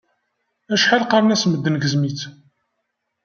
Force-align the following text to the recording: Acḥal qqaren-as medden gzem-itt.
Acḥal 0.73 1.03
qqaren-as 1.05 1.43
medden 1.51 1.79
gzem-itt. 1.81 2.21